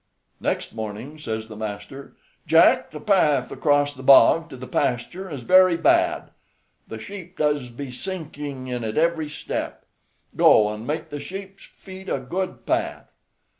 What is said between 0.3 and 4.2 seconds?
Next morning says the master: "Jack, the path across the